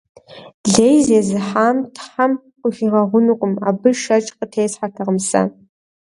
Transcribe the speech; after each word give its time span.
Лей 0.73 0.97
зезыхьам 1.07 1.77
Тхьэм 1.95 2.31
къыхуигъэгъунукъым– 2.59 3.53
абы 3.69 3.89
шэч 4.01 4.25
къытесхьэртэкъым 4.37 5.17
сэ. 5.29 5.41